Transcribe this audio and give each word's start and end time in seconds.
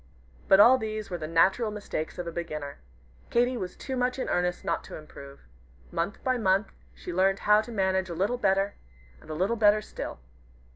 But 0.47 0.59
all 0.59 0.79
these 0.79 1.11
were 1.11 1.19
but 1.19 1.27
the 1.27 1.31
natural 1.31 1.69
mistakes 1.69 2.17
of 2.17 2.25
a 2.25 2.31
beginner. 2.31 2.79
Katy 3.29 3.55
was 3.55 3.75
too 3.75 3.95
much 3.95 4.17
in 4.17 4.29
earnest 4.29 4.65
not 4.65 4.83
to 4.85 4.95
improve. 4.97 5.41
Month 5.91 6.23
by 6.23 6.39
month 6.39 6.71
she 6.95 7.13
learned 7.13 7.37
how 7.37 7.61
to 7.61 7.71
manage 7.71 8.09
a 8.09 8.15
little 8.15 8.39
better, 8.39 8.73
and 9.21 9.29
a 9.29 9.35
little 9.35 9.57
better 9.57 9.79
still. 9.79 10.17